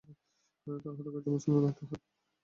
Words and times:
তার 0.67 0.95
হাতে 0.97 1.03
কয়েকজন 1.05 1.31
মুসলমান 1.35 1.63
আহত 1.67 1.79
হয়। 1.81 2.01